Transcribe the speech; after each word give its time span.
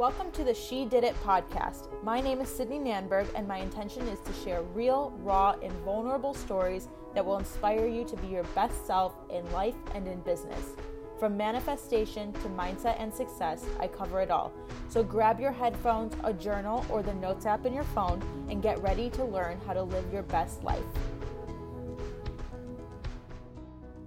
Welcome 0.00 0.32
to 0.32 0.44
the 0.44 0.54
She 0.54 0.86
Did 0.86 1.04
It 1.04 1.14
podcast. 1.22 1.88
My 2.02 2.22
name 2.22 2.40
is 2.40 2.48
Sydney 2.48 2.78
Nanberg, 2.78 3.26
and 3.34 3.46
my 3.46 3.58
intention 3.58 4.08
is 4.08 4.18
to 4.20 4.32
share 4.32 4.62
real, 4.62 5.12
raw, 5.18 5.56
and 5.62 5.70
vulnerable 5.84 6.32
stories 6.32 6.88
that 7.14 7.22
will 7.22 7.36
inspire 7.36 7.86
you 7.86 8.06
to 8.06 8.16
be 8.16 8.28
your 8.28 8.44
best 8.54 8.86
self 8.86 9.12
in 9.28 9.44
life 9.52 9.74
and 9.94 10.08
in 10.08 10.22
business. 10.22 10.70
From 11.18 11.36
manifestation 11.36 12.32
to 12.32 12.48
mindset 12.48 12.98
and 12.98 13.12
success, 13.12 13.66
I 13.78 13.88
cover 13.88 14.22
it 14.22 14.30
all. 14.30 14.54
So 14.88 15.02
grab 15.02 15.38
your 15.38 15.52
headphones, 15.52 16.14
a 16.24 16.32
journal, 16.32 16.82
or 16.88 17.02
the 17.02 17.12
notes 17.16 17.44
app 17.44 17.66
in 17.66 17.74
your 17.74 17.84
phone 17.84 18.22
and 18.48 18.62
get 18.62 18.80
ready 18.80 19.10
to 19.10 19.22
learn 19.22 19.60
how 19.66 19.74
to 19.74 19.82
live 19.82 20.10
your 20.10 20.22
best 20.22 20.64
life. 20.64 20.80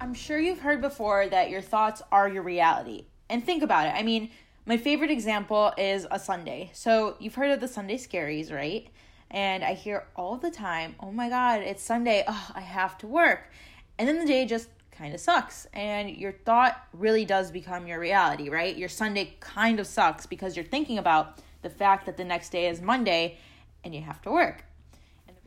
I'm 0.01 0.15
sure 0.15 0.39
you've 0.39 0.57
heard 0.57 0.81
before 0.81 1.27
that 1.27 1.51
your 1.51 1.61
thoughts 1.61 2.01
are 2.11 2.27
your 2.27 2.41
reality. 2.41 3.05
And 3.29 3.43
think 3.43 3.63
about 3.63 3.87
it. 3.87 3.93
I 3.95 4.03
mean, 4.03 4.31
my 4.65 4.77
favorite 4.77 5.11
example 5.11 5.73
is 5.77 6.07
a 6.09 6.17
Sunday. 6.17 6.69
So 6.73 7.17
you've 7.19 7.35
heard 7.35 7.51
of 7.51 7.59
the 7.59 7.67
Sunday 7.67 7.97
scaries, 7.97 8.51
right? 8.51 8.87
And 9.29 9.63
I 9.63 9.73
hear 9.73 10.07
all 10.15 10.37
the 10.37 10.51
time, 10.51 10.95
oh 10.99 11.11
my 11.11 11.27
God, 11.27 11.61
it's 11.61 11.83
Sunday. 11.83 12.23
Oh, 12.27 12.51
I 12.55 12.61
have 12.61 12.97
to 12.99 13.07
work. 13.07 13.49
And 13.97 14.07
then 14.07 14.19
the 14.19 14.25
day 14.25 14.45
just 14.45 14.69
kind 14.91 15.13
of 15.13 15.19
sucks. 15.19 15.67
And 15.73 16.09
your 16.09 16.31
thought 16.31 16.81
really 16.93 17.25
does 17.25 17.51
become 17.51 17.87
your 17.87 17.99
reality, 17.99 18.49
right? 18.49 18.75
Your 18.77 18.89
Sunday 18.89 19.35
kind 19.39 19.79
of 19.79 19.87
sucks 19.87 20.25
because 20.25 20.55
you're 20.55 20.65
thinking 20.65 20.97
about 20.97 21.39
the 21.61 21.69
fact 21.69 22.05
that 22.05 22.15
the 22.15 22.23
next 22.23 22.49
day 22.49 22.67
is 22.67 22.81
Monday 22.81 23.37
and 23.83 23.93
you 23.93 24.01
have 24.01 24.21
to 24.21 24.31
work 24.31 24.65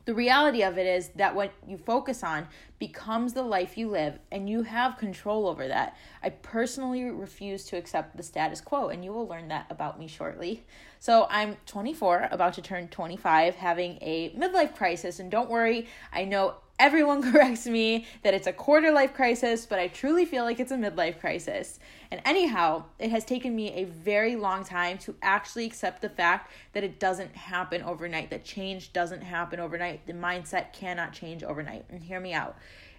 the 0.06 0.14
reality 0.14 0.62
of 0.62 0.78
it 0.78 0.86
is 0.86 1.08
that 1.16 1.34
what 1.34 1.52
you 1.66 1.76
focus 1.76 2.22
on 2.22 2.46
becomes 2.78 3.32
the 3.32 3.42
life 3.42 3.76
you 3.76 3.88
live 3.88 4.20
and 4.30 4.48
you 4.48 4.62
have 4.62 4.98
control 4.98 5.48
over 5.48 5.66
that. 5.66 5.96
I 6.22 6.30
personally 6.30 7.04
refuse 7.04 7.64
to 7.66 7.76
accept 7.76 8.16
the 8.16 8.22
status 8.22 8.60
quo, 8.60 8.88
and 8.88 9.04
you 9.04 9.12
will 9.12 9.26
learn 9.26 9.48
that 9.48 9.66
about 9.68 9.98
me 9.98 10.06
shortly. 10.06 10.64
So, 11.00 11.26
I'm 11.28 11.56
24, 11.66 12.28
about 12.30 12.54
to 12.54 12.62
turn 12.62 12.88
25, 12.88 13.56
having 13.56 13.98
a 14.00 14.30
midlife 14.30 14.76
crisis, 14.76 15.18
and 15.18 15.30
don't 15.30 15.50
worry, 15.50 15.88
I 16.12 16.24
know 16.24 16.54
Everyone 16.78 17.22
corrects 17.32 17.66
me 17.66 18.06
that 18.22 18.34
it's 18.34 18.46
a 18.46 18.52
quarter 18.52 18.92
life 18.92 19.14
crisis, 19.14 19.64
but 19.64 19.78
I 19.78 19.88
truly 19.88 20.26
feel 20.26 20.44
like 20.44 20.60
it's 20.60 20.72
a 20.72 20.76
midlife 20.76 21.18
crisis. 21.18 21.78
And 22.10 22.20
anyhow, 22.24 22.84
it 22.98 23.10
has 23.10 23.24
taken 23.24 23.56
me 23.56 23.72
a 23.72 23.84
very 23.84 24.36
long 24.36 24.62
time 24.62 24.98
to 24.98 25.14
actually 25.22 25.64
accept 25.64 26.02
the 26.02 26.10
fact 26.10 26.52
that 26.74 26.84
it 26.84 27.00
doesn't 27.00 27.34
happen 27.34 27.82
overnight, 27.82 28.28
that 28.30 28.44
change 28.44 28.92
doesn't 28.92 29.22
happen 29.22 29.58
overnight. 29.58 30.06
The 30.06 30.12
mindset 30.12 30.74
cannot 30.74 31.12
change 31.14 31.42
overnight. 31.42 31.86
And 31.88 32.02
hear 32.02 32.20
me 32.20 32.34
out. 32.34 32.56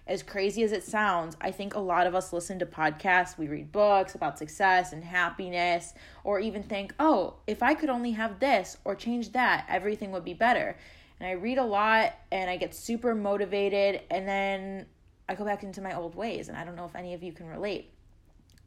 As 0.08 0.22
crazy 0.22 0.62
as 0.62 0.72
it 0.72 0.82
sounds, 0.82 1.36
I 1.40 1.50
think 1.50 1.74
a 1.74 1.80
lot 1.80 2.06
of 2.06 2.14
us 2.14 2.32
listen 2.32 2.58
to 2.60 2.66
podcasts, 2.66 3.36
we 3.36 3.46
read 3.46 3.70
books 3.70 4.14
about 4.14 4.38
success 4.38 4.92
and 4.92 5.04
happiness, 5.04 5.92
or 6.24 6.40
even 6.40 6.62
think, 6.62 6.94
oh, 6.98 7.34
if 7.46 7.62
I 7.62 7.74
could 7.74 7.90
only 7.90 8.12
have 8.12 8.40
this 8.40 8.78
or 8.84 8.96
change 8.96 9.32
that, 9.32 9.66
everything 9.68 10.10
would 10.10 10.24
be 10.24 10.32
better 10.32 10.76
and 11.20 11.28
I 11.28 11.32
read 11.32 11.58
a 11.58 11.64
lot 11.64 12.14
and 12.30 12.48
I 12.48 12.56
get 12.56 12.74
super 12.74 13.14
motivated 13.14 14.02
and 14.10 14.26
then 14.26 14.86
I 15.28 15.34
go 15.34 15.44
back 15.44 15.62
into 15.62 15.80
my 15.80 15.94
old 15.96 16.14
ways 16.14 16.48
and 16.48 16.56
I 16.56 16.64
don't 16.64 16.76
know 16.76 16.84
if 16.84 16.96
any 16.96 17.14
of 17.14 17.22
you 17.22 17.32
can 17.32 17.46
relate. 17.46 17.92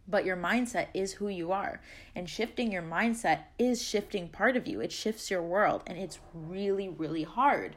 But 0.07 0.25
your 0.25 0.35
mindset 0.35 0.87
is 0.93 1.13
who 1.13 1.29
you 1.29 1.51
are. 1.51 1.79
And 2.15 2.29
shifting 2.29 2.71
your 2.71 2.81
mindset 2.81 3.43
is 3.57 3.81
shifting 3.81 4.27
part 4.27 4.57
of 4.57 4.67
you. 4.67 4.81
It 4.81 4.91
shifts 4.91 5.31
your 5.31 5.41
world 5.41 5.83
and 5.87 5.97
it's 5.97 6.19
really 6.33 6.89
really 6.89 7.23
hard. 7.23 7.75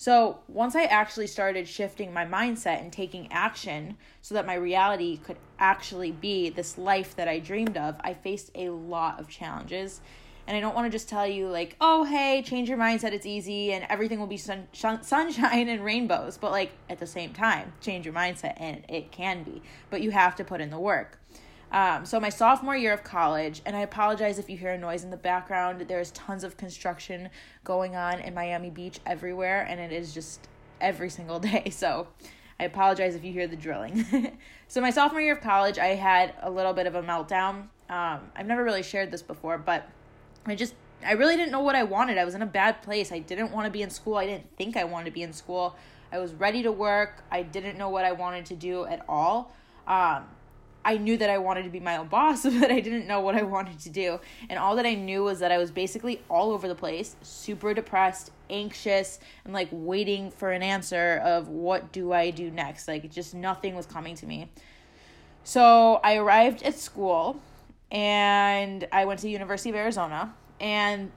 So, 0.00 0.38
once 0.46 0.76
I 0.76 0.84
actually 0.84 1.26
started 1.26 1.66
shifting 1.66 2.12
my 2.12 2.24
mindset 2.24 2.80
and 2.80 2.92
taking 2.92 3.32
action 3.32 3.96
so 4.22 4.32
that 4.36 4.46
my 4.46 4.54
reality 4.54 5.16
could 5.16 5.38
actually 5.58 6.12
be 6.12 6.50
this 6.50 6.78
life 6.78 7.16
that 7.16 7.26
I 7.26 7.40
dreamed 7.40 7.76
of, 7.76 7.96
I 7.98 8.14
faced 8.14 8.52
a 8.54 8.68
lot 8.68 9.18
of 9.18 9.28
challenges 9.28 10.00
and 10.48 10.56
I 10.56 10.60
don't 10.60 10.74
want 10.74 10.86
to 10.86 10.90
just 10.90 11.10
tell 11.10 11.26
you, 11.26 11.46
like, 11.46 11.76
oh, 11.78 12.04
hey, 12.04 12.42
change 12.42 12.70
your 12.70 12.78
mindset, 12.78 13.12
it's 13.12 13.26
easy, 13.26 13.70
and 13.74 13.84
everything 13.90 14.18
will 14.18 14.26
be 14.26 14.38
sun- 14.38 14.66
sunshine 14.72 15.68
and 15.68 15.84
rainbows. 15.84 16.38
But, 16.38 16.52
like, 16.52 16.72
at 16.88 16.98
the 16.98 17.06
same 17.06 17.34
time, 17.34 17.74
change 17.82 18.06
your 18.06 18.14
mindset, 18.14 18.54
and 18.56 18.82
it 18.88 19.12
can 19.12 19.42
be. 19.42 19.60
But 19.90 20.00
you 20.00 20.10
have 20.10 20.34
to 20.36 20.44
put 20.44 20.62
in 20.62 20.70
the 20.70 20.80
work. 20.80 21.20
Um, 21.70 22.06
so, 22.06 22.18
my 22.18 22.30
sophomore 22.30 22.74
year 22.74 22.94
of 22.94 23.04
college, 23.04 23.60
and 23.66 23.76
I 23.76 23.80
apologize 23.80 24.38
if 24.38 24.48
you 24.48 24.56
hear 24.56 24.70
a 24.70 24.78
noise 24.78 25.04
in 25.04 25.10
the 25.10 25.18
background, 25.18 25.82
there's 25.86 26.12
tons 26.12 26.44
of 26.44 26.56
construction 26.56 27.28
going 27.62 27.94
on 27.94 28.18
in 28.18 28.32
Miami 28.32 28.70
Beach 28.70 29.00
everywhere, 29.04 29.66
and 29.68 29.78
it 29.78 29.92
is 29.92 30.14
just 30.14 30.48
every 30.80 31.10
single 31.10 31.38
day. 31.50 31.68
So, 31.68 32.08
I 32.58 32.64
apologize 32.64 33.14
if 33.14 33.22
you 33.22 33.34
hear 33.34 33.48
the 33.48 33.56
drilling. 33.56 34.38
so, 34.68 34.80
my 34.80 34.88
sophomore 34.88 35.20
year 35.20 35.34
of 35.34 35.42
college, 35.42 35.78
I 35.78 35.88
had 35.88 36.32
a 36.40 36.50
little 36.50 36.72
bit 36.72 36.86
of 36.86 36.94
a 36.94 37.02
meltdown. 37.02 37.68
Um, 37.90 38.20
I've 38.34 38.46
never 38.46 38.64
really 38.64 38.82
shared 38.82 39.10
this 39.10 39.22
before, 39.22 39.58
but 39.58 39.86
I 40.50 40.54
just 40.54 40.74
I 41.04 41.12
really 41.12 41.36
didn't 41.36 41.52
know 41.52 41.60
what 41.60 41.74
I 41.74 41.84
wanted. 41.84 42.18
I 42.18 42.24
was 42.24 42.34
in 42.34 42.42
a 42.42 42.46
bad 42.46 42.82
place. 42.82 43.12
I 43.12 43.20
didn't 43.20 43.52
want 43.52 43.66
to 43.66 43.70
be 43.70 43.82
in 43.82 43.90
school. 43.90 44.16
I 44.16 44.26
didn't 44.26 44.56
think 44.56 44.76
I 44.76 44.84
wanted 44.84 45.06
to 45.06 45.10
be 45.12 45.22
in 45.22 45.32
school. 45.32 45.76
I 46.10 46.18
was 46.18 46.32
ready 46.34 46.62
to 46.62 46.72
work. 46.72 47.22
I 47.30 47.42
didn't 47.42 47.78
know 47.78 47.88
what 47.88 48.04
I 48.04 48.12
wanted 48.12 48.46
to 48.46 48.56
do 48.56 48.84
at 48.86 49.04
all. 49.08 49.52
Um, 49.86 50.24
I 50.84 50.96
knew 50.96 51.16
that 51.18 51.28
I 51.28 51.38
wanted 51.38 51.64
to 51.64 51.70
be 51.70 51.80
my 51.80 51.98
own 51.98 52.08
boss, 52.16 52.44
but 52.44 52.70
I 52.70 52.80
didn't 52.80 53.06
know 53.06 53.20
what 53.20 53.34
I 53.34 53.42
wanted 53.42 53.78
to 53.80 53.90
do. 53.90 54.18
And 54.48 54.58
all 54.58 54.74
that 54.76 54.86
I 54.86 54.94
knew 54.94 55.24
was 55.24 55.38
that 55.40 55.52
I 55.52 55.58
was 55.58 55.70
basically 55.70 56.22
all 56.28 56.50
over 56.50 56.66
the 56.66 56.74
place, 56.74 57.14
super 57.22 57.74
depressed, 57.74 58.30
anxious, 58.50 59.20
and 59.44 59.52
like 59.52 59.68
waiting 59.70 60.30
for 60.30 60.50
an 60.50 60.62
answer 60.62 61.20
of 61.24 61.48
what 61.48 61.92
do 61.92 62.12
I 62.12 62.30
do 62.30 62.50
next. 62.50 62.88
Like 62.88 63.10
just 63.10 63.34
nothing 63.34 63.74
was 63.74 63.86
coming 63.86 64.14
to 64.16 64.26
me. 64.26 64.50
So 65.44 66.00
I 66.02 66.16
arrived 66.16 66.62
at 66.62 66.74
school 66.74 67.40
and 67.90 68.86
I 68.92 69.04
went 69.04 69.20
to 69.20 69.26
the 69.26 69.32
University 69.32 69.70
of 69.70 69.76
Arizona 69.76 70.34
and 70.60 71.10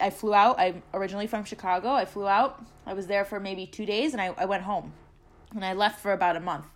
I 0.00 0.10
flew 0.10 0.34
out. 0.34 0.58
I'm 0.58 0.82
originally 0.92 1.26
from 1.26 1.44
Chicago. 1.44 1.90
I 1.90 2.04
flew 2.04 2.26
out. 2.26 2.64
I 2.84 2.94
was 2.94 3.06
there 3.06 3.24
for 3.24 3.40
maybe 3.40 3.66
two 3.66 3.86
days 3.86 4.12
and 4.12 4.20
I, 4.20 4.34
I 4.36 4.44
went 4.44 4.62
home. 4.62 4.92
And 5.54 5.64
I 5.64 5.72
left 5.74 6.00
for 6.00 6.12
about 6.12 6.36
a 6.36 6.40
month. 6.40 6.66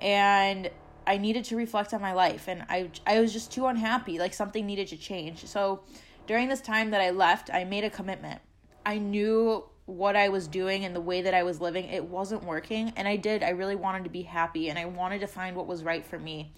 And 0.00 0.70
I 1.06 1.18
needed 1.18 1.44
to 1.46 1.56
reflect 1.56 1.92
on 1.94 2.00
my 2.00 2.12
life 2.12 2.46
and 2.48 2.64
I 2.68 2.90
I 3.06 3.20
was 3.20 3.32
just 3.32 3.50
too 3.50 3.66
unhappy. 3.66 4.18
Like 4.18 4.34
something 4.34 4.66
needed 4.66 4.88
to 4.88 4.96
change. 4.96 5.46
So 5.46 5.82
during 6.26 6.48
this 6.48 6.60
time 6.60 6.90
that 6.90 7.00
I 7.00 7.10
left, 7.10 7.50
I 7.52 7.64
made 7.64 7.84
a 7.84 7.90
commitment. 7.90 8.40
I 8.86 8.98
knew 8.98 9.64
what 9.86 10.14
I 10.14 10.28
was 10.28 10.46
doing 10.46 10.84
and 10.84 10.94
the 10.94 11.00
way 11.00 11.22
that 11.22 11.34
I 11.34 11.42
was 11.42 11.60
living, 11.60 11.86
it 11.86 12.04
wasn't 12.04 12.44
working. 12.44 12.92
And 12.96 13.08
I 13.08 13.16
did. 13.16 13.42
I 13.42 13.50
really 13.50 13.74
wanted 13.74 14.04
to 14.04 14.10
be 14.10 14.22
happy 14.22 14.70
and 14.70 14.78
I 14.78 14.84
wanted 14.84 15.20
to 15.20 15.26
find 15.26 15.56
what 15.56 15.66
was 15.66 15.82
right 15.82 16.06
for 16.06 16.18
me. 16.18 16.52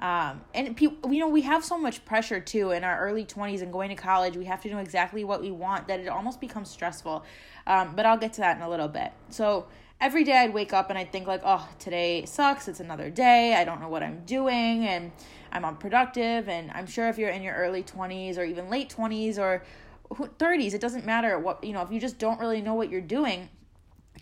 Um, 0.00 0.42
and 0.54 0.76
people, 0.76 1.12
you 1.12 1.18
know, 1.18 1.28
we 1.28 1.42
have 1.42 1.64
so 1.64 1.76
much 1.76 2.04
pressure 2.04 2.38
too 2.38 2.70
in 2.70 2.84
our 2.84 3.00
early 3.00 3.24
20s 3.24 3.62
and 3.62 3.72
going 3.72 3.88
to 3.88 3.96
college. 3.96 4.36
We 4.36 4.44
have 4.44 4.62
to 4.62 4.70
know 4.70 4.78
exactly 4.78 5.24
what 5.24 5.40
we 5.40 5.50
want 5.50 5.88
that 5.88 6.00
it 6.00 6.08
almost 6.08 6.40
becomes 6.40 6.70
stressful. 6.70 7.24
Um, 7.66 7.96
but 7.96 8.06
I'll 8.06 8.18
get 8.18 8.32
to 8.34 8.40
that 8.42 8.56
in 8.56 8.62
a 8.62 8.68
little 8.68 8.88
bit. 8.88 9.12
So 9.30 9.66
every 10.00 10.22
day 10.22 10.38
I'd 10.38 10.54
wake 10.54 10.72
up 10.72 10.88
and 10.90 10.98
I'd 10.98 11.10
think 11.10 11.26
like, 11.26 11.42
oh, 11.44 11.68
today 11.80 12.24
sucks. 12.26 12.68
It's 12.68 12.78
another 12.78 13.10
day. 13.10 13.54
I 13.54 13.64
don't 13.64 13.80
know 13.80 13.88
what 13.88 14.04
I'm 14.04 14.24
doing 14.24 14.86
and 14.86 15.10
I'm 15.50 15.64
unproductive. 15.64 16.48
And 16.48 16.70
I'm 16.70 16.86
sure 16.86 17.08
if 17.08 17.18
you're 17.18 17.30
in 17.30 17.42
your 17.42 17.54
early 17.54 17.82
20s 17.82 18.38
or 18.38 18.44
even 18.44 18.70
late 18.70 18.94
20s 18.96 19.36
or 19.38 19.64
30s, 20.10 20.74
it 20.74 20.80
doesn't 20.80 21.06
matter 21.06 21.40
what, 21.40 21.64
you 21.64 21.72
know, 21.72 21.82
if 21.82 21.90
you 21.90 21.98
just 21.98 22.18
don't 22.18 22.38
really 22.38 22.62
know 22.62 22.74
what 22.74 22.88
you're 22.88 23.00
doing, 23.00 23.48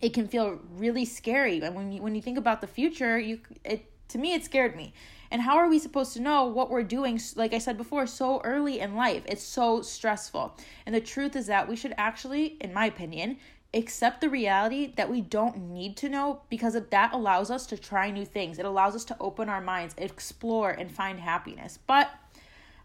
it 0.01 0.15
can 0.15 0.27
feel 0.27 0.59
really 0.77 1.05
scary. 1.05 1.61
And 1.61 1.75
when 1.75 1.93
you, 1.93 2.01
when 2.01 2.15
you 2.15 2.23
think 2.23 2.39
about 2.39 2.63
the 2.63 2.67
future, 2.67 3.19
you, 3.19 3.41
it, 3.63 3.85
to 4.09 4.19
me, 4.19 4.33
it 4.33 4.43
scared 4.43 4.75
me 4.75 4.95
and 5.31 5.43
how 5.43 5.57
are 5.57 5.69
we 5.69 5.79
supposed 5.79 6.13
to 6.15 6.21
know 6.21 6.45
what 6.45 6.71
we're 6.71 6.83
doing, 6.83 7.21
like 7.35 7.53
I 7.53 7.59
said 7.59 7.77
before, 7.77 8.07
so 8.07 8.41
early 8.45 8.81
in 8.81 8.95
life? 8.95 9.23
It's 9.27 9.43
so 9.43 9.83
stressful. 9.83 10.57
And 10.85 10.95
the 10.95 11.01
truth 11.01 11.37
is 11.37 11.47
that 11.47 11.69
we 11.69 11.77
should 11.77 11.95
actually, 11.97 12.57
in 12.61 12.73
my 12.73 12.87
opinion, 12.87 13.39
accept 13.75 14.21
the 14.21 14.31
reality 14.31 14.93
that 14.97 15.11
we 15.11 15.21
don't 15.21 15.57
need 15.59 15.97
to 15.99 16.09
know 16.09 16.41
because 16.49 16.75
that 16.75 17.13
allows 17.13 17.51
us 17.51 17.67
to 17.67 17.77
try 17.77 18.11
new 18.11 18.25
things. 18.25 18.59
It 18.59 18.65
allows 18.65 18.95
us 18.95 19.05
to 19.07 19.17
open 19.21 19.49
our 19.49 19.61
minds, 19.61 19.95
explore, 19.99 20.71
and 20.71 20.91
find 20.91 21.21
happiness. 21.21 21.79
But 21.87 22.11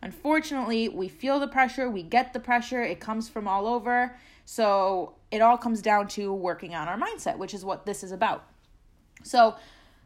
unfortunately, 0.01 0.89
we 0.89 1.07
feel 1.07 1.39
the 1.39 1.47
pressure, 1.47 1.89
we 1.89 2.03
get 2.03 2.33
the 2.33 2.39
pressure, 2.39 2.81
it 2.81 2.99
comes 2.99 3.29
from 3.29 3.47
all 3.47 3.67
over. 3.67 4.15
So 4.45 5.15
it 5.31 5.41
all 5.41 5.57
comes 5.57 5.81
down 5.81 6.07
to 6.09 6.33
working 6.33 6.75
on 6.75 6.87
our 6.87 6.97
mindset, 6.97 7.37
which 7.37 7.53
is 7.53 7.63
what 7.63 7.85
this 7.85 8.03
is 8.03 8.11
about. 8.11 8.43
So, 9.23 9.55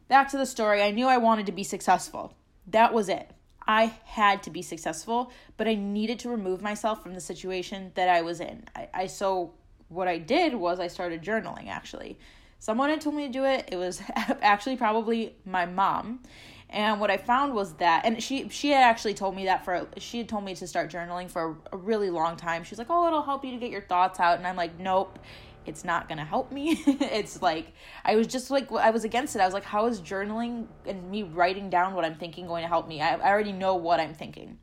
back 0.07 0.29
to 0.29 0.37
the 0.37 0.45
story, 0.45 0.81
I 0.81 0.91
knew 0.91 1.07
I 1.07 1.17
wanted 1.17 1.45
to 1.47 1.51
be 1.51 1.63
successful. 1.63 2.35
That 2.67 2.93
was 2.93 3.09
it. 3.09 3.31
I 3.67 3.93
had 4.05 4.43
to 4.43 4.49
be 4.49 4.61
successful, 4.61 5.31
but 5.57 5.67
I 5.67 5.75
needed 5.75 6.19
to 6.19 6.29
remove 6.29 6.61
myself 6.61 7.01
from 7.01 7.13
the 7.13 7.21
situation 7.21 7.91
that 7.95 8.09
I 8.09 8.21
was 8.21 8.39
in. 8.39 8.63
I, 8.75 8.89
I 8.93 9.07
so 9.07 9.53
what 9.89 10.07
I 10.07 10.17
did 10.17 10.55
was 10.55 10.79
I 10.79 10.87
started 10.87 11.23
journaling 11.23 11.67
actually. 11.67 12.19
Someone 12.59 12.89
had 12.89 13.01
told 13.01 13.15
me 13.15 13.27
to 13.27 13.31
do 13.31 13.43
it. 13.43 13.69
It 13.71 13.77
was 13.77 14.01
actually 14.15 14.77
probably 14.77 15.35
my 15.45 15.65
mom. 15.65 16.21
And 16.69 16.99
what 16.99 17.11
I 17.11 17.17
found 17.17 17.53
was 17.53 17.73
that, 17.75 18.05
and 18.05 18.21
she 18.21 18.49
she 18.49 18.69
had 18.69 18.81
actually 18.81 19.13
told 19.13 19.35
me 19.35 19.45
that 19.45 19.63
for 19.63 19.87
she 19.97 20.17
had 20.17 20.27
told 20.27 20.43
me 20.43 20.55
to 20.55 20.67
start 20.67 20.91
journaling 20.91 21.29
for 21.29 21.57
a 21.71 21.77
really 21.77 22.09
long 22.09 22.37
time. 22.37 22.63
She's 22.63 22.79
like, 22.79 22.87
"Oh, 22.89 23.05
it'll 23.07 23.21
help 23.21 23.45
you 23.45 23.51
to 23.51 23.57
get 23.57 23.69
your 23.69 23.81
thoughts 23.81 24.19
out," 24.19 24.39
and 24.39 24.47
I'm 24.47 24.55
like, 24.55 24.79
"Nope, 24.79 25.19
it's 25.67 25.83
not 25.83 26.07
gonna 26.09 26.25
help 26.25 26.51
me 26.51 26.81
it's 26.85 27.41
like 27.41 27.73
i 28.03 28.15
was 28.15 28.27
just 28.27 28.51
like 28.51 28.71
i 28.73 28.89
was 28.89 29.03
against 29.03 29.35
it 29.35 29.39
i 29.39 29.45
was 29.45 29.53
like 29.53 29.63
how 29.63 29.85
is 29.85 30.01
journaling 30.01 30.65
and 30.85 31.09
me 31.09 31.23
writing 31.23 31.69
down 31.69 31.93
what 31.93 32.05
i'm 32.05 32.15
thinking 32.15 32.47
going 32.47 32.61
to 32.61 32.67
help 32.67 32.87
me 32.87 33.01
i, 33.01 33.15
I 33.15 33.29
already 33.29 33.51
know 33.51 33.75
what 33.75 33.99
i'm 33.99 34.13
thinking 34.13 34.57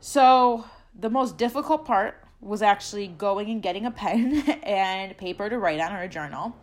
so 0.00 0.64
the 0.98 1.10
most 1.10 1.36
difficult 1.36 1.84
part 1.84 2.22
was 2.40 2.62
actually 2.62 3.08
going 3.08 3.50
and 3.50 3.62
getting 3.62 3.86
a 3.86 3.90
pen 3.90 4.36
and 4.62 5.16
paper 5.16 5.48
to 5.48 5.58
write 5.58 5.80
on 5.80 5.92
or 5.92 6.02
a 6.02 6.08
journal. 6.08 6.54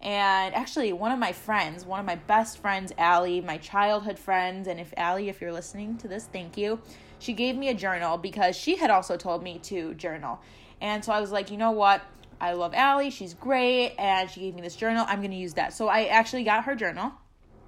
And 0.00 0.54
actually, 0.54 0.92
one 0.92 1.12
of 1.12 1.18
my 1.18 1.32
friends, 1.32 1.86
one 1.86 1.98
of 1.98 2.04
my 2.04 2.16
best 2.16 2.58
friends, 2.58 2.92
Allie, 2.98 3.40
my 3.40 3.56
childhood 3.56 4.18
friends, 4.18 4.68
and 4.68 4.78
if 4.78 4.92
Allie, 4.98 5.30
if 5.30 5.40
you're 5.40 5.52
listening 5.52 5.96
to 5.98 6.08
this, 6.08 6.28
thank 6.30 6.58
you. 6.58 6.78
She 7.18 7.32
gave 7.32 7.56
me 7.56 7.70
a 7.70 7.74
journal 7.74 8.18
because 8.18 8.54
she 8.54 8.76
had 8.76 8.90
also 8.90 9.16
told 9.16 9.42
me 9.42 9.58
to 9.60 9.94
journal. 9.94 10.40
And 10.82 11.02
so 11.02 11.12
I 11.12 11.20
was 11.20 11.32
like, 11.32 11.50
you 11.50 11.56
know 11.56 11.70
what? 11.70 12.02
I 12.40 12.52
love 12.52 12.74
Allie. 12.74 13.10
She's 13.10 13.34
great. 13.34 13.94
And 13.98 14.30
she 14.30 14.40
gave 14.40 14.54
me 14.54 14.62
this 14.62 14.76
journal. 14.76 15.04
I'm 15.08 15.20
going 15.20 15.30
to 15.30 15.36
use 15.36 15.54
that. 15.54 15.72
So 15.72 15.88
I 15.88 16.04
actually 16.06 16.44
got 16.44 16.64
her 16.64 16.74
journal. 16.74 17.12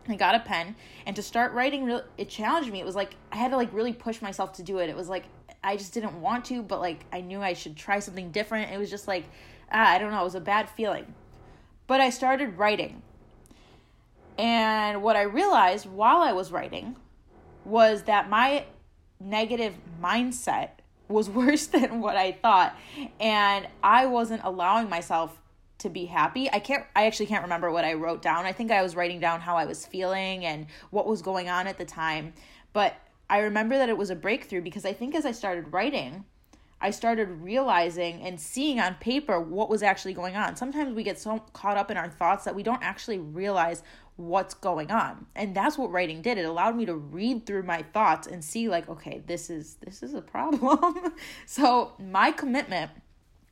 I 0.09 0.17
got 0.17 0.35
a 0.35 0.41
pen. 0.41 0.77
And 1.05 1.17
to 1.17 1.23
start 1.23 1.53
writing, 1.53 2.01
it 2.17 2.29
challenged 2.29 2.71
me. 2.71 2.81
It 2.81 2.87
was 2.87 2.95
like, 2.95 3.17
I 3.33 3.37
had 3.37 3.51
to 3.51 3.57
like 3.57 3.73
really 3.73 3.93
push 3.93 4.23
myself 4.23 4.53
to 4.55 4.63
do 4.63 4.79
it. 4.79 4.89
It 4.89 4.97
was 4.97 5.09
like, 5.09 5.25
I 5.65 5.77
just 5.77 5.93
didn't 5.95 6.21
want 6.21 6.45
to, 6.47 6.63
but 6.63 6.81
like 6.81 7.05
I 7.13 7.21
knew 7.21 7.43
I 7.43 7.55
should 7.55 7.77
try 7.77 7.99
something 7.99 8.31
different. 8.31 8.71
It 8.71 8.79
was 8.79 8.91
just 8.91 9.09
like, 9.09 9.25
ah, 9.73 9.91
I 9.91 9.99
don't 9.99 10.13
know. 10.13 10.21
It 10.21 10.25
was 10.25 10.37
a 10.37 10.41
bad 10.41 10.69
feeling. 10.71 11.13
But 11.87 12.01
I 12.01 12.11
started 12.11 12.57
writing. 12.57 13.03
And 14.39 15.03
what 15.03 15.17
I 15.17 15.23
realized 15.23 15.87
while 15.87 16.21
I 16.21 16.33
was 16.33 16.53
writing 16.53 16.97
was 17.65 18.05
that 18.05 18.29
my 18.29 18.65
negative 19.19 19.75
mindset 20.01 20.71
was 21.09 21.29
worse 21.43 21.67
than 21.67 22.01
what 22.01 22.17
I 22.17 22.33
thought. 22.33 22.77
And 23.21 23.67
I 23.83 24.07
wasn't 24.07 24.43
allowing 24.45 24.89
myself 24.89 25.39
to 25.79 25.91
be 25.91 26.07
happy. 26.07 26.51
I 26.51 26.59
can't 26.59 26.85
I 26.95 27.07
actually 27.07 27.27
can't 27.27 27.43
remember 27.43 27.71
what 27.71 27.85
I 27.85 27.95
wrote 27.95 28.23
down. 28.23 28.47
I 28.47 28.53
think 28.53 28.71
I 28.71 28.83
was 28.83 28.97
writing 28.97 29.21
down 29.21 29.41
how 29.41 29.57
I 29.57 29.67
was 29.67 29.85
feeling 29.85 30.45
and 30.45 30.67
what 30.91 31.07
was 31.07 31.23
going 31.23 31.49
on 31.49 31.67
at 31.67 31.77
the 31.79 31.85
time. 31.85 32.33
But 32.73 32.95
I 33.29 33.41
remember 33.41 33.77
that 33.77 33.89
it 33.89 33.99
was 33.99 34.11
a 34.11 34.17
breakthrough 34.17 34.63
because 34.63 34.85
I 34.85 34.93
think 34.93 35.15
as 35.15 35.27
I 35.27 35.33
started 35.33 35.73
writing, 35.73 36.25
I 36.81 36.91
started 36.91 37.29
realizing 37.29 38.23
and 38.23 38.41
seeing 38.41 38.79
on 38.81 38.95
paper 38.97 39.41
what 39.41 39.71
was 39.71 39.83
actually 39.83 40.13
going 40.13 40.37
on. 40.37 40.57
Sometimes 40.57 40.95
we 40.95 41.03
get 41.03 41.19
so 41.19 41.39
caught 41.53 41.77
up 41.77 41.91
in 41.91 41.97
our 41.97 42.09
thoughts 42.09 42.45
that 42.45 42.55
we 42.55 42.63
don't 42.63 42.83
actually 42.83 43.19
realize 43.19 43.83
what's 44.17 44.55
going 44.55 44.91
on. 44.91 45.27
And 45.35 45.55
that's 45.55 45.77
what 45.79 45.93
writing 45.93 46.23
did. 46.23 46.39
It 46.39 46.45
allowed 46.45 46.77
me 46.77 46.87
to 46.87 46.95
read 46.95 47.47
through 47.47 47.63
my 47.63 47.83
thoughts 47.83 48.27
and 48.27 48.43
see 48.43 48.69
like, 48.69 48.89
okay, 48.89 49.23
this 49.27 49.51
is 49.51 49.75
this 49.85 50.03
is 50.03 50.15
a 50.15 50.23
problem. 50.23 51.15
so, 51.47 51.93
my 51.99 52.31
commitment 52.31 52.91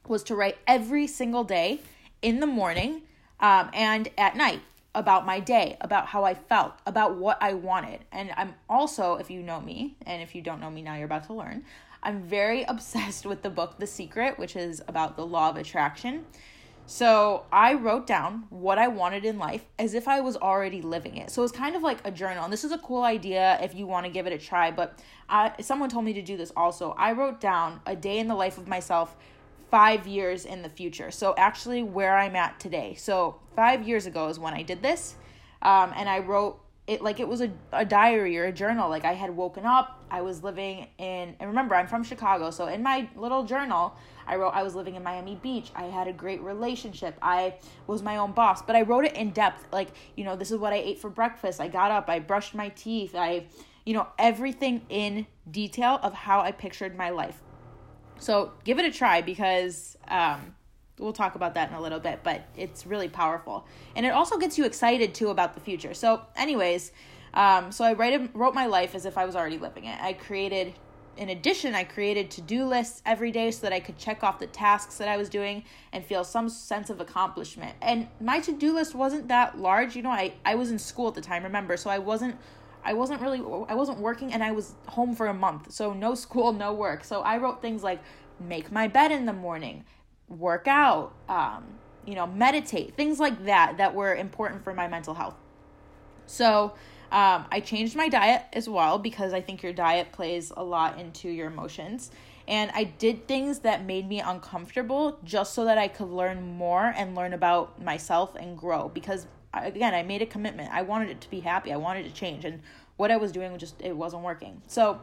was 0.07 0.23
to 0.25 0.35
write 0.35 0.59
every 0.67 1.07
single 1.07 1.45
day 1.45 1.81
in 2.23 2.41
the 2.41 2.47
morning 2.47 3.03
um, 3.41 3.71
and 3.73 4.09
at 4.19 4.37
night 4.37 4.61
about 4.95 5.27
my 5.27 5.41
day, 5.41 5.77
about 5.81 6.07
how 6.07 6.25
I 6.25 6.35
felt, 6.35 6.75
about 6.87 7.17
what 7.17 7.37
I 7.41 7.55
wanted. 7.55 8.01
And 8.13 8.31
I'm 8.37 8.55
also, 8.69 9.17
if 9.17 9.31
you 9.31 9.43
know 9.43 9.61
me, 9.61 9.97
and 10.07 10.23
if 10.23 10.35
you 10.35 10.43
don't 10.43 10.61
know 10.61 10.71
me 10.71 10.83
now, 10.83 10.95
you're 10.95 11.07
about 11.07 11.25
to 11.25 11.35
learn, 11.35 11.65
I'm 12.03 12.23
very 12.23 12.63
obsessed 12.69 13.27
with 13.27 13.43
the 13.43 13.51
book 13.51 13.79
The 13.79 13.87
Secret, 13.87 14.39
which 14.39 14.57
is 14.57 14.83
about 14.87 15.17
the 15.17 15.27
law 15.27 15.51
of 15.51 15.57
attraction. 15.57 16.27
So 16.87 17.47
I 17.51 17.75
wrote 17.75 18.07
down 18.07 18.45
what 18.51 18.79
I 18.79 18.89
wanted 18.89 19.25
in 19.25 19.39
life 19.39 19.65
as 19.79 19.95
if 19.95 20.07
I 20.07 20.21
was 20.21 20.37
already 20.37 20.83
living 20.83 21.17
it. 21.17 21.31
So 21.31 21.43
it's 21.43 21.53
kind 21.53 21.75
of 21.77 21.83
like 21.83 21.99
a 22.05 22.11
journal. 22.11 22.45
And 22.45 22.53
this 22.53 22.63
is 22.63 22.73
a 22.73 22.79
cool 22.79 23.03
idea 23.03 23.59
if 23.63 23.75
you 23.75 23.87
want 23.87 24.05
to 24.05 24.13
give 24.13 24.27
it 24.27 24.33
a 24.33 24.39
try. 24.39 24.71
But 24.71 24.99
I, 25.29 25.53
someone 25.63 25.89
told 25.89 26.05
me 26.05 26.13
to 26.13 26.23
do 26.23 26.37
this 26.37 26.53
also. 26.57 26.93
I 26.99 27.13
wrote 27.13 27.41
down 27.41 27.81
a 27.87 27.97
day 27.97 28.19
in 28.19 28.29
the 28.29 28.35
life 28.35 28.59
of 28.59 28.69
myself 28.69 29.17
five 29.71 30.07
years 30.07 30.45
in 30.45 30.63
the 30.63 30.69
future. 30.69 31.11
So 31.11 31.35
actually, 31.39 31.83
where 31.83 32.17
I'm 32.17 32.37
at 32.37 32.61
today. 32.61 32.95
So 32.97 33.41
five 33.57 33.89
years 33.89 34.07
ago 34.07 34.29
is 34.29 34.39
when 34.39 34.53
I 34.53 34.63
did 34.63 34.83
this. 34.83 35.17
Um, 35.63 35.93
and 35.97 36.09
I 36.09 36.19
wrote 36.19 36.61
it 36.87 37.03
like 37.03 37.19
it 37.19 37.27
was 37.27 37.41
a, 37.41 37.51
a 37.73 37.85
diary 37.85 38.37
or 38.37 38.45
a 38.45 38.53
journal. 38.53 38.89
Like 38.91 39.05
i 39.05 39.13
had 39.13 39.31
woken 39.31 39.65
up 39.65 40.03
i 40.11 40.21
was 40.21 40.43
living 40.43 40.87
in 40.99 41.35
and 41.41 41.49
remember 41.49 41.75
i'm 41.75 41.87
from 41.87 42.05
chicago 42.05 42.51
so 42.51 42.67
in 42.67 42.83
my 42.83 43.09
little 43.17 43.45
journal 43.45 43.97
i 44.27 44.37
wrote 44.37 44.51
i 44.51 44.63
was 44.63 44.75
living 44.75 44.95
in 44.95 45.03
miami 45.03 45.37
beach. 45.37 45.71
I 45.75 45.85
had 45.85 46.09
a 46.09 46.13
great 46.13 46.41
relationship. 46.43 47.17
I 47.23 47.55
was 47.87 48.03
my 48.03 48.17
own 48.19 48.33
boss 48.33 48.63
but 48.63 48.77
i 48.77 48.83
wrote 48.83 49.05
it 49.05 49.15
in 49.15 49.31
depth. 49.31 49.67
Like 49.73 49.89
you 50.17 50.25
know 50.25 50.37
this 50.37 50.51
is 50.51 50.59
what 50.59 50.73
i 50.73 50.77
ate 50.77 50.99
for 50.99 51.11
breakfast. 51.11 51.61
I 51.61 51.69
got 51.69 51.91
up 51.91 52.09
i 52.09 52.19
brushed 52.19 52.55
my 52.55 52.69
teeth 52.71 53.15
i 53.15 53.47
you 53.87 53.95
know 53.95 54.07
everything 54.19 54.83
in 54.89 55.27
detail 55.51 55.99
of 56.03 56.13
how 56.13 56.41
i 56.41 56.53
pictured 56.53 56.97
my 56.97 57.11
life. 57.11 57.41
So 58.19 58.53
give 58.65 58.79
it 58.79 58.85
a 58.85 58.91
try 58.91 59.23
because 59.23 59.97
um 60.09 60.55
we'll 60.99 61.13
talk 61.13 61.35
about 61.35 61.55
that 61.55 61.71
in 61.71 61.75
a 61.75 61.81
little 61.81 62.01
bit, 62.01 62.21
but 62.23 62.47
it's 62.57 62.87
really 62.87 63.09
powerful. 63.09 63.67
And 63.97 64.07
it 64.07 64.11
also 64.11 64.39
gets 64.39 64.57
you 64.57 64.65
excited 64.65 65.15
too 65.15 65.29
about 65.29 65.55
the 65.55 65.61
future. 65.61 65.95
So, 65.95 66.23
anyways, 66.37 66.93
um, 67.35 67.73
so 67.73 67.85
I 67.85 67.95
write, 67.95 68.31
wrote 68.35 68.55
my 68.55 68.67
life 68.67 68.95
as 68.95 69.07
if 69.07 69.19
I 69.19 69.25
was 69.25 69.35
already 69.35 69.59
living 69.59 69.85
it. 69.87 70.01
I 70.01 70.13
created, 70.13 70.75
in 71.17 71.31
addition, 71.31 71.75
I 71.75 71.83
created 71.83 72.31
to 72.33 72.41
do 72.41 72.65
lists 72.65 73.03
every 73.05 73.33
day 73.33 73.51
so 73.51 73.63
that 73.63 73.73
I 73.73 73.81
could 73.81 73.99
check 73.99 74.23
off 74.23 74.39
the 74.39 74.47
tasks 74.47 74.99
that 74.99 75.09
I 75.09 75.17
was 75.17 75.29
doing 75.29 75.65
and 75.93 76.05
feel 76.05 76.23
some 76.23 76.49
sense 76.49 76.91
of 76.91 77.01
accomplishment. 77.01 77.75
And 77.83 78.07
my 78.21 78.39
to 78.41 78.53
do 78.53 78.73
list 78.73 78.95
wasn't 78.95 79.29
that 79.29 79.59
large. 79.59 79.97
You 79.97 80.03
know, 80.03 80.11
I, 80.11 80.35
I 80.45 80.55
was 80.55 80.71
in 80.71 80.79
school 80.79 81.09
at 81.09 81.15
the 81.15 81.21
time, 81.21 81.43
remember? 81.43 81.77
So 81.77 81.91
I 81.91 81.99
wasn't. 81.99 82.37
I 82.87 82.93
wasn't 82.93 83.23
really 83.23 83.39
I 83.67 83.75
wasn't 83.75 83.99
working 84.01 84.35
and 84.35 84.45
I 84.45 84.53
was 84.53 84.75
home 84.89 85.15
for 85.15 85.29
a 85.29 85.33
month. 85.33 85.73
So 85.73 85.95
no 85.95 86.15
school, 86.15 86.53
no 86.53 86.75
work. 86.75 87.03
So 87.03 87.23
I 87.23 87.39
wrote 87.39 87.63
things 87.63 87.83
like 87.83 87.99
make 88.39 88.71
my 88.71 88.89
bed 88.89 89.11
in 89.11 89.25
the 89.25 89.33
morning, 89.33 89.87
work 90.29 90.67
out, 90.67 91.13
um, 91.29 91.65
you 92.07 92.15
know, 92.15 92.27
meditate, 92.27 92.95
things 92.97 93.19
like 93.19 93.45
that 93.45 93.77
that 93.79 93.95
were 93.95 94.15
important 94.15 94.65
for 94.65 94.75
my 94.75 94.89
mental 94.89 95.15
health. 95.15 95.35
So 96.27 96.75
um, 97.13 97.47
I 97.51 97.61
changed 97.61 97.97
my 97.97 98.09
diet 98.09 98.43
as 98.53 98.69
well 98.69 98.99
because 98.99 99.33
I 99.33 99.41
think 99.41 99.63
your 99.63 99.73
diet 99.73 100.13
plays 100.13 100.53
a 100.57 100.65
lot 100.65 100.99
into 100.99 101.29
your 101.29 101.49
emotions. 101.49 102.11
And 102.47 102.71
I 102.75 102.85
did 102.85 103.27
things 103.27 103.61
that 103.61 103.85
made 103.85 104.07
me 104.09 104.21
uncomfortable 104.21 105.19
just 105.25 105.55
so 105.55 105.65
that 105.65 105.79
I 105.79 105.89
could 105.89 106.11
learn 106.11 106.57
more 106.57 106.93
and 106.97 107.15
learn 107.15 107.33
about 107.33 107.83
myself 107.83 108.35
and 108.35 108.57
grow. 108.57 108.89
Because 108.89 109.27
again, 109.55 109.95
I 109.95 110.03
made 110.03 110.23
a 110.23 110.27
commitment. 110.27 110.71
I 110.73 110.83
wanted 110.83 111.11
it 111.11 111.21
to 111.23 111.31
be 111.31 111.41
happy. 111.41 111.73
I 111.73 111.77
wanted 111.77 112.05
to 112.05 112.11
change. 112.11 112.45
And 112.45 112.61
what 112.97 113.11
I 113.11 113.17
was 113.17 113.33
doing 113.33 113.57
just, 113.59 113.81
it 113.81 113.97
wasn't 113.97 114.23
working. 114.23 114.61
So 114.67 115.01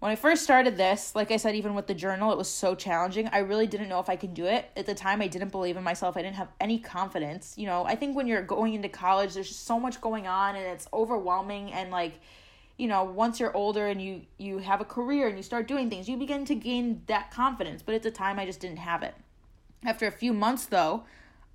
when 0.00 0.10
I 0.10 0.16
first 0.16 0.42
started 0.42 0.78
this, 0.78 1.14
like 1.14 1.30
I 1.30 1.36
said, 1.36 1.54
even 1.54 1.74
with 1.74 1.86
the 1.86 1.94
journal, 1.94 2.32
it 2.32 2.38
was 2.38 2.48
so 2.48 2.74
challenging. 2.74 3.28
I 3.28 3.38
really 3.38 3.66
didn't 3.66 3.90
know 3.90 4.00
if 4.00 4.08
I 4.08 4.16
could 4.16 4.32
do 4.32 4.46
it. 4.46 4.64
At 4.74 4.86
the 4.86 4.94
time, 4.94 5.20
I 5.20 5.28
didn't 5.28 5.50
believe 5.50 5.76
in 5.76 5.84
myself. 5.84 6.16
I 6.16 6.22
didn't 6.22 6.36
have 6.36 6.48
any 6.58 6.78
confidence. 6.78 7.54
You 7.58 7.66
know, 7.66 7.84
I 7.84 7.96
think 7.96 8.16
when 8.16 8.26
you're 8.26 8.42
going 8.42 8.72
into 8.72 8.88
college, 8.88 9.34
there's 9.34 9.48
just 9.48 9.66
so 9.66 9.78
much 9.78 10.00
going 10.00 10.26
on 10.26 10.56
and 10.56 10.64
it's 10.64 10.88
overwhelming. 10.94 11.70
And 11.72 11.90
like, 11.90 12.18
you 12.78 12.88
know, 12.88 13.04
once 13.04 13.38
you're 13.38 13.54
older 13.54 13.88
and 13.88 14.00
you 14.00 14.22
you 14.38 14.56
have 14.56 14.80
a 14.80 14.86
career 14.86 15.28
and 15.28 15.36
you 15.36 15.42
start 15.42 15.68
doing 15.68 15.90
things, 15.90 16.08
you 16.08 16.16
begin 16.16 16.46
to 16.46 16.54
gain 16.54 17.02
that 17.06 17.30
confidence. 17.30 17.82
But 17.82 17.94
at 17.94 18.02
the 18.02 18.10
time, 18.10 18.38
I 18.38 18.46
just 18.46 18.60
didn't 18.60 18.78
have 18.78 19.02
it. 19.02 19.14
After 19.84 20.06
a 20.06 20.12
few 20.12 20.32
months, 20.32 20.64
though, 20.64 21.04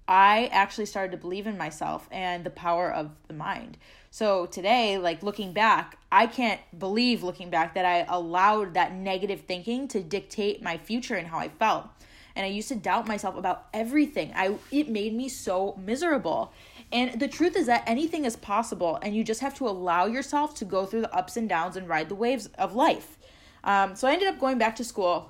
I 0.07 0.49
actually 0.51 0.85
started 0.85 1.11
to 1.11 1.17
believe 1.17 1.47
in 1.47 1.57
myself 1.57 2.07
and 2.11 2.43
the 2.43 2.49
power 2.51 2.91
of 2.91 3.11
the 3.27 3.33
mind. 3.33 3.77
So 4.11 4.45
today, 4.45 4.97
like 4.97 5.23
looking 5.23 5.51
back, 5.51 5.97
I 6.11 6.27
can't 6.27 6.61
believe 6.77 7.23
looking 7.23 7.49
back 7.49 7.73
that 7.73 7.85
I 7.85 8.05
allowed 8.07 8.75
that 8.75 8.93
negative 8.93 9.41
thinking 9.41 9.87
to 9.89 10.01
dictate 10.01 10.61
my 10.61 10.77
future 10.77 11.15
and 11.15 11.27
how 11.27 11.39
I 11.39 11.49
felt. 11.49 11.87
And 12.35 12.45
I 12.45 12.49
used 12.49 12.67
to 12.69 12.75
doubt 12.75 13.07
myself 13.07 13.35
about 13.35 13.67
everything. 13.73 14.31
I 14.35 14.57
it 14.71 14.89
made 14.89 15.13
me 15.13 15.27
so 15.29 15.79
miserable. 15.83 16.53
And 16.91 17.19
the 17.19 17.27
truth 17.27 17.55
is 17.55 17.65
that 17.65 17.83
anything 17.87 18.25
is 18.25 18.35
possible, 18.35 18.99
and 19.01 19.15
you 19.15 19.23
just 19.23 19.41
have 19.41 19.55
to 19.55 19.67
allow 19.67 20.05
yourself 20.05 20.53
to 20.55 20.65
go 20.65 20.85
through 20.85 21.01
the 21.01 21.15
ups 21.15 21.35
and 21.35 21.49
downs 21.49 21.75
and 21.75 21.89
ride 21.89 22.09
the 22.09 22.15
waves 22.15 22.47
of 22.57 22.75
life. 22.75 23.17
Um, 23.63 23.95
so 23.95 24.07
I 24.07 24.13
ended 24.13 24.27
up 24.27 24.39
going 24.39 24.57
back 24.57 24.75
to 24.75 24.83
school 24.83 25.29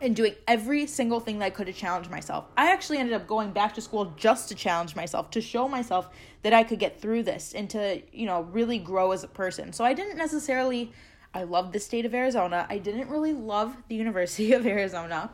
and 0.00 0.14
doing 0.14 0.34
every 0.46 0.86
single 0.86 1.20
thing 1.20 1.38
that 1.38 1.46
I 1.46 1.50
could 1.50 1.66
to 1.66 1.72
challenge 1.72 2.08
myself. 2.08 2.46
I 2.56 2.70
actually 2.72 2.98
ended 2.98 3.14
up 3.14 3.26
going 3.26 3.52
back 3.52 3.74
to 3.74 3.80
school 3.80 4.12
just 4.16 4.48
to 4.48 4.54
challenge 4.54 4.94
myself, 4.94 5.30
to 5.32 5.40
show 5.40 5.68
myself 5.68 6.10
that 6.42 6.52
I 6.52 6.62
could 6.62 6.78
get 6.78 7.00
through 7.00 7.24
this 7.24 7.54
and 7.54 7.68
to, 7.70 8.00
you 8.12 8.26
know, 8.26 8.42
really 8.42 8.78
grow 8.78 9.12
as 9.12 9.24
a 9.24 9.28
person. 9.28 9.72
So 9.72 9.84
I 9.84 9.94
didn't 9.94 10.16
necessarily 10.16 10.92
I 11.34 11.42
love 11.42 11.72
the 11.72 11.80
state 11.80 12.06
of 12.06 12.14
Arizona. 12.14 12.66
I 12.70 12.78
didn't 12.78 13.08
really 13.08 13.32
love 13.32 13.76
the 13.88 13.94
University 13.94 14.52
of 14.54 14.66
Arizona. 14.66 15.30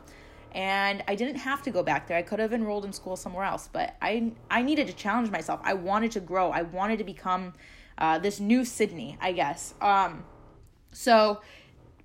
And 0.51 1.03
I 1.07 1.15
didn't 1.15 1.35
have 1.37 1.61
to 1.63 1.71
go 1.71 1.83
back 1.83 2.07
there. 2.07 2.17
I 2.17 2.21
could 2.21 2.39
have 2.39 2.53
enrolled 2.53 2.85
in 2.85 2.93
school 2.93 3.17
somewhere 3.17 3.43
else, 3.43 3.69
but 3.71 3.95
I 4.01 4.31
I 4.49 4.61
needed 4.61 4.87
to 4.87 4.93
challenge 4.93 5.29
myself. 5.29 5.59
I 5.63 5.73
wanted 5.73 6.11
to 6.11 6.21
grow. 6.21 6.49
I 6.51 6.61
wanted 6.61 6.97
to 6.99 7.03
become 7.03 7.53
uh, 7.97 8.19
this 8.19 8.39
new 8.39 8.63
Sydney, 8.63 9.17
I 9.19 9.33
guess. 9.33 9.73
Um, 9.81 10.23
so 10.93 11.41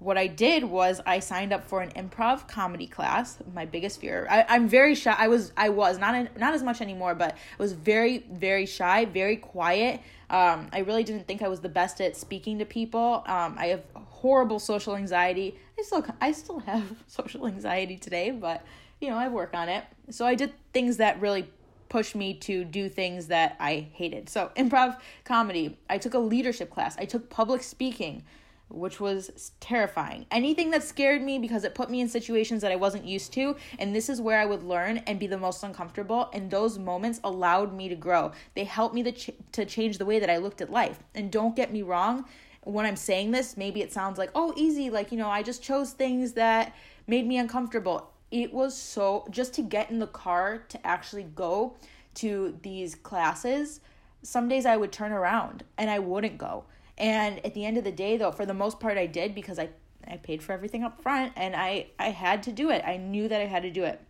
what 0.00 0.16
I 0.16 0.26
did 0.26 0.64
was 0.64 1.00
I 1.04 1.21
signed 1.21 1.52
up 1.52 1.62
for 1.62 1.83
an 1.83 1.90
improv 1.90 2.49
comedy 2.49 2.87
class. 2.87 3.37
My 3.54 3.66
biggest 3.66 4.00
fear. 4.00 4.26
I, 4.30 4.47
I'm 4.49 4.66
very 4.66 4.95
shy. 4.95 5.14
I 5.16 5.28
was 5.28 5.52
I 5.57 5.69
was 5.69 5.99
not 5.99 6.14
in, 6.14 6.28
not 6.38 6.54
as 6.54 6.62
much 6.62 6.80
anymore, 6.80 7.14
but 7.14 7.33
I 7.33 7.62
was 7.62 7.75
very 7.75 8.25
very 8.33 8.64
shy, 8.64 9.04
very 9.04 9.37
quiet. 9.37 10.00
Um, 10.30 10.69
I 10.73 10.80
really 10.80 11.04
didn't 11.04 11.26
think 11.26 11.42
I 11.42 11.49
was 11.49 11.61
the 11.61 11.69
best 11.69 12.00
at 12.00 12.16
speaking 12.16 12.59
to 12.61 12.64
people. 12.64 13.23
Um, 13.26 13.57
I 13.59 13.66
have 13.66 13.83
horrible 13.95 14.59
social 14.59 14.97
anxiety. 14.97 15.59
I 15.78 15.83
still 15.83 16.04
I 16.21 16.33
still 16.33 16.61
have 16.61 16.97
social 17.07 17.47
anxiety 17.47 17.99
today, 17.99 18.30
but 18.30 18.64
you 19.02 19.11
know 19.11 19.16
I 19.16 19.28
work 19.28 19.54
on 19.54 19.69
it. 19.69 19.85
So 20.09 20.25
I 20.25 20.35
did 20.35 20.54
things 20.73 20.97
that 20.97 21.21
really 21.21 21.47
pushed 21.90 22.14
me 22.14 22.33
to 22.33 22.64
do 22.64 22.88
things 22.88 23.26
that 23.26 23.57
I 23.61 23.88
hated. 23.92 24.30
So 24.30 24.50
improv 24.57 24.99
comedy. 25.25 25.78
I 25.90 25.99
took 25.99 26.14
a 26.14 26.19
leadership 26.19 26.71
class. 26.71 26.97
I 26.97 27.04
took 27.04 27.28
public 27.28 27.62
speaking 27.62 28.23
which 28.71 29.00
was 29.00 29.53
terrifying. 29.61 30.27
Anything 30.31 30.71
that 30.71 30.83
scared 30.83 31.23
me 31.23 31.39
because 31.39 31.65
it 31.65 31.75
put 31.75 31.91
me 31.91 32.00
in 32.00 32.09
situations 32.09 32.62
that 32.62 32.73
I 32.73 32.77
wasn't 32.77 33.05
used 33.05 33.33
to, 33.35 33.57
and 33.79 33.95
this 33.95 34.09
is 34.09 34.21
where 34.21 34.39
I 34.39 34.47
would 34.47 34.62
learn 34.62 34.99
and 34.99 35.19
be 35.19 35.27
the 35.27 35.39
most 35.39 35.62
uncomfortable. 35.62 36.31
And 36.33 36.50
those 36.50 36.79
moments 36.79 37.21
allowed 37.25 37.75
me 37.75 37.89
to 37.89 37.97
grow. 37.97 38.33
They 38.55 38.65
helped 38.65 38.95
me 38.95 39.03
to, 39.03 39.12
ch- 39.12 39.31
to 39.53 39.65
change 39.65 39.99
the 39.99 40.07
way 40.07 40.19
that 40.19 40.31
I 40.31 40.39
looked 40.39 40.61
at 40.61 40.71
life. 40.71 41.00
And 41.15 41.31
don't 41.31 41.57
get 41.57 41.73
me 41.73 41.83
wrong, 41.83 42.25
when 42.62 42.87
I'm 42.87 42.97
saying 42.97 43.31
this, 43.31 43.57
maybe 43.57 43.81
it 43.81 43.93
sounds 43.93 44.19
like, 44.19 44.31
oh, 44.35 44.53
easy, 44.57 44.91
like, 44.91 45.12
you 45.12 45.19
know, 45.19 45.31
I 45.31 45.43
just 45.43 45.62
chose 45.62 45.93
things 45.93 46.33
that 46.35 46.75
made 47.07 47.27
me 47.27 47.39
uncomfortable. 47.39 48.11
It 48.31 48.53
was 48.53 48.77
so, 48.77 49.27
just 49.31 49.55
to 49.55 49.62
get 49.62 49.91
in 49.91 49.99
the 49.99 50.07
car 50.07 50.59
to 50.69 50.87
actually 50.87 51.25
go 51.25 51.77
to 52.15 52.59
these 52.62 52.95
classes, 52.95 53.81
some 54.23 54.49
days 54.49 54.67
I 54.67 54.77
would 54.77 54.93
turn 54.93 55.12
around 55.12 55.65
and 55.79 55.91
I 55.91 55.99
wouldn't 55.99 56.39
go 56.39 56.65
and 57.00 57.45
at 57.45 57.54
the 57.54 57.64
end 57.64 57.78
of 57.78 57.85
the 57.85 57.90
day 57.90 58.16
though, 58.16 58.30
for 58.30 58.47
the 58.47 58.54
most 58.54 58.78
part 58.78 58.99
I 58.99 59.07
did 59.07 59.35
because 59.35 59.59
I 59.59 59.71
I 60.07 60.16
paid 60.16 60.42
for 60.42 60.52
everything 60.52 60.85
up 60.85 61.02
front 61.02 61.33
and 61.35 61.57
I 61.57 61.87
I 61.99 62.11
had 62.11 62.42
to 62.45 62.52
do 62.52 62.71
it. 62.71 62.85
I 62.87 62.97
knew 62.99 63.26
that 63.26 63.40
I 63.40 63.47
had 63.47 63.62
to 63.62 63.71
do 63.71 63.85
it. 63.85 64.00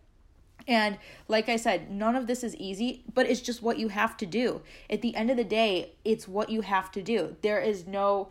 And 0.67 0.97
like 1.27 1.49
I 1.49 1.55
said, 1.55 1.89
none 1.89 2.15
of 2.15 2.27
this 2.27 2.43
is 2.43 2.55
easy, 2.57 3.03
but 3.13 3.25
it's 3.25 3.41
just 3.41 3.63
what 3.63 3.79
you 3.79 3.87
have 3.87 4.15
to 4.17 4.25
do. 4.25 4.61
At 4.89 5.01
the 5.01 5.15
end 5.15 5.31
of 5.31 5.37
the 5.37 5.43
day, 5.43 5.93
it's 6.05 6.27
what 6.27 6.49
you 6.49 6.61
have 6.61 6.91
to 6.91 7.01
do. 7.01 7.35
There 7.41 7.59
is 7.59 7.87
no 7.87 8.29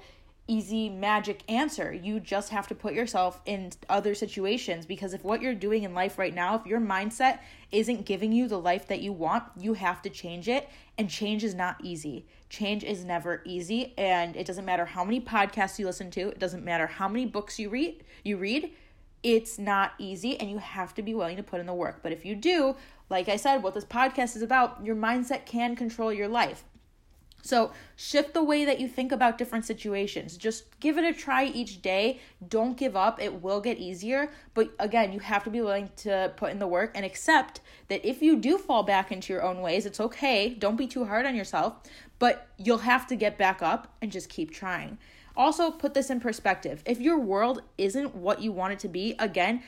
easy 0.50 0.88
magic 0.88 1.45
answer. 1.49 1.92
You 1.92 2.19
just 2.19 2.50
have 2.50 2.66
to 2.69 2.75
put 2.75 2.92
yourself 2.92 3.40
in 3.47 3.71
other 3.88 4.16
situations 4.16 4.85
because 4.85 5.14
if 5.14 5.23
what 5.23 5.40
you're 5.40 5.54
doing 5.54 5.85
in 5.85 5.95
life 5.95 6.19
right 6.19 6.35
now, 6.35 6.57
if 6.57 6.66
your 6.66 6.80
mindset 6.80 7.38
isn't 7.71 8.04
giving 8.04 8.33
you 8.33 8.49
the 8.49 8.59
life 8.59 8.88
that 8.88 9.00
you 9.00 9.12
want, 9.12 9.45
you 9.57 9.75
have 9.75 10.02
to 10.02 10.11
change 10.11 10.49
it. 10.49 10.69
And 10.99 11.09
change 11.09 11.45
is 11.45 11.54
not 11.54 11.76
easy. 11.85 12.26
Change 12.49 12.83
is 12.83 13.04
never 13.04 13.42
easy. 13.45 13.95
And 13.97 14.35
it 14.35 14.45
doesn't 14.45 14.64
matter 14.64 14.85
how 14.85 15.04
many 15.04 15.21
podcasts 15.21 15.78
you 15.78 15.87
listen 15.87 16.11
to, 16.12 16.28
it 16.30 16.40
doesn't 16.40 16.64
matter 16.64 16.88
how 16.88 17.09
many 17.09 17.26
books 17.26 17.61
you 17.61 17.71
read, 17.71 18.02
you 18.25 18.37
read. 18.37 18.73
It's 19.23 19.59
not 19.59 19.92
easy 19.99 20.40
and 20.40 20.50
you 20.50 20.59
have 20.59 20.95
to 20.95 21.02
be 21.02 21.14
willing 21.14 21.37
to 21.37 21.42
put 21.45 21.61
in 21.61 21.66
the 21.66 21.75
work. 21.75 22.00
But 22.02 22.11
if 22.11 22.25
you 22.25 22.35
do, 22.35 22.75
like 23.09 23.28
I 23.28 23.37
said, 23.37 23.62
what 23.62 23.75
this 23.75 23.85
podcast 23.85 24.35
is 24.35 24.42
about, 24.42 24.85
your 24.85 24.97
mindset 24.97 25.47
can 25.47 25.76
control 25.76 26.12
your 26.12 26.26
life. 26.26 26.64
So, 27.43 27.73
shift 27.97 28.35
the 28.35 28.45
way 28.45 28.65
that 28.65 28.81
you 28.81 28.89
think 28.89 29.13
about 29.13 29.39
different 29.39 29.65
situations. 29.65 30.37
Just 30.37 30.79
give 30.81 30.99
it 30.99 31.05
a 31.05 31.13
try 31.13 31.45
each 31.45 31.81
day. 31.81 32.21
Don't 32.47 32.77
give 32.77 32.97
up. 32.97 33.21
It 33.21 33.43
will 33.43 33.61
get 33.61 33.79
easier. 33.79 34.31
But 34.55 34.71
again, 34.79 35.13
you 35.13 35.21
have 35.21 35.45
to 35.45 35.51
be 35.51 35.61
willing 35.61 35.91
to 35.97 36.33
put 36.37 36.51
in 36.51 36.59
the 36.59 36.67
work 36.67 36.93
and 36.95 37.05
accept 37.05 37.61
that 37.89 38.05
if 38.05 38.21
you 38.23 38.37
do 38.37 38.59
fall 38.59 38.83
back 38.83 39.11
into 39.11 39.33
your 39.33 39.43
own 39.43 39.61
ways, 39.63 39.87
it's 39.87 40.01
okay. 40.01 40.51
Don't 40.51 40.77
be 40.77 40.87
too 40.87 41.05
hard 41.05 41.27
on 41.27 41.35
yourself, 41.35 41.75
but 42.19 42.49
you'll 42.59 42.79
have 42.79 43.07
to 43.07 43.17
get 43.17 43.39
back 43.39 43.63
up 43.63 43.95
and 44.03 44.13
just 44.13 44.29
keep 44.29 44.51
trying. 44.51 44.99
Also, 45.37 45.71
put 45.71 45.95
this 45.95 46.11
in 46.11 46.21
perspective. 46.21 46.83
If 46.85 47.01
your 47.01 47.19
world 47.19 47.63
isn't 47.79 48.15
what 48.15 48.43
you 48.43 48.53
want 48.53 48.75
it 48.75 48.79
to 48.81 48.89
be, 48.89 49.15
again, 49.19 49.63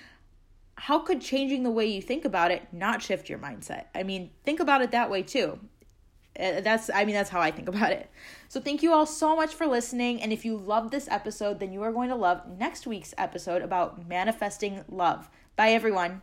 how 0.77 0.99
could 0.99 1.21
changing 1.21 1.63
the 1.63 1.71
way 1.71 1.87
you 1.87 2.03
think 2.03 2.25
about 2.25 2.51
it 2.51 2.67
not 2.73 3.03
shift 3.03 3.29
your 3.29 3.39
mindset? 3.39 3.85
I 3.95 4.03
mean, 4.03 4.31
think 4.45 4.61
about 4.61 4.83
it 4.83 4.91
that 4.91 5.11
way 5.11 5.23
too. 5.23 5.59
Uh, 6.39 6.63
that's 6.63 6.89
i 6.95 7.05
mean 7.05 7.15
that's 7.15 7.29
how 7.29 7.41
i 7.41 7.51
think 7.51 7.69
about 7.69 7.93
it. 7.93 8.09
So 8.49 8.61
thank 8.61 8.83
you 8.83 8.93
all 8.93 9.07
so 9.07 9.37
much 9.37 9.55
for 9.55 9.67
listening 9.67 10.21
and 10.23 10.33
if 10.33 10.45
you 10.45 10.57
love 10.57 10.91
this 10.91 11.09
episode 11.09 11.61
then 11.61 11.73
you 11.73 11.83
are 11.83 11.93
going 11.93 12.09
to 12.09 12.17
love 12.17 12.43
next 12.59 12.87
week's 12.87 13.15
episode 13.19 13.63
about 13.63 14.09
manifesting 14.09 14.85
love. 14.89 15.31
Bye 15.57 15.73
everyone 15.73 16.23